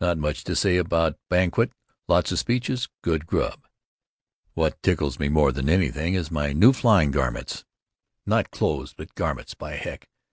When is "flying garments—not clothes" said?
6.72-8.92